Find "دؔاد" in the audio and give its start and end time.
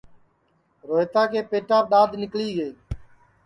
1.91-2.09